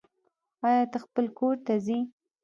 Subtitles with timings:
[0.65, 1.99] آيا ته خپل کور ته ځي